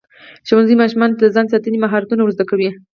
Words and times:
ښوونځی 0.47 0.75
ماشومانو 0.81 1.17
ته 1.19 1.23
د 1.25 1.31
ځان 1.35 1.45
ساتنې 1.53 1.77
مهارتونه 1.81 2.21
ورزده 2.23 2.45
کوي. 2.51 2.69